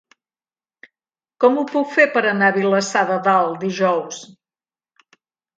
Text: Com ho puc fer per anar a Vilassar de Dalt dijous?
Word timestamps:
Com 1.43 1.59
ho 1.59 1.65
puc 1.73 1.91
fer 1.97 2.07
per 2.15 2.23
anar 2.29 2.49
a 2.53 2.55
Vilassar 2.57 3.05
de 3.13 3.19
Dalt 3.29 3.63
dijous? 3.67 4.23